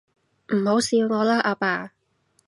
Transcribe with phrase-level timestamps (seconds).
[0.55, 1.91] 唔好笑我啦，阿爸